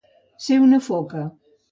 [0.45, 1.21] Ser una foca.